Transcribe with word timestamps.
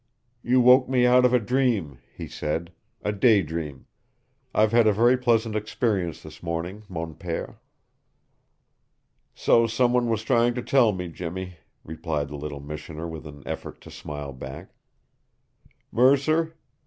"You 0.41 0.61
woke 0.61 0.89
me 0.89 1.05
out 1.05 1.25
of 1.25 1.31
a 1.31 1.37
dream," 1.39 1.99
he 2.11 2.27
said, 2.27 2.71
"a 3.03 3.11
day 3.11 3.43
dream. 3.43 3.85
I've 4.51 4.71
had 4.71 4.87
a 4.87 4.91
very 4.93 5.15
pleasant 5.15 5.55
experience 5.55 6.23
this 6.23 6.41
morning, 6.41 6.81
mon 6.89 7.13
pere." 7.13 7.59
"So 9.35 9.67
some 9.67 9.93
one 9.93 10.09
was 10.09 10.23
trying 10.23 10.55
to 10.55 10.63
tell 10.63 10.91
me, 10.91 11.09
Jimmy," 11.09 11.57
replied 11.83 12.29
the 12.29 12.35
little 12.35 12.61
missioner 12.61 13.07
with 13.07 13.27
an 13.27 13.43
effort 13.45 13.79
to 13.81 13.91
smile 13.91 14.33
back. 14.33 14.73
"Mercer?" 15.91 16.55